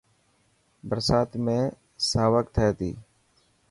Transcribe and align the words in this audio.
برسات 0.89 1.29
۾ 1.49 1.57
ساوڪ 2.09 2.45
ٿي 2.55 2.67
تي. 2.79 2.91